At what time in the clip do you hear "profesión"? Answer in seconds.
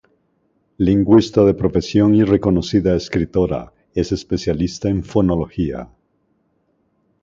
1.53-2.15